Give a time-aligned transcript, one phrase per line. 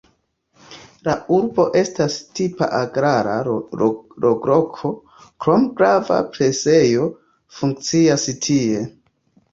[1.07, 3.35] La urbo estas tipa agrara
[3.81, 4.91] loĝloko,
[5.45, 7.07] krome grava presejo
[7.59, 8.85] funkcias tie.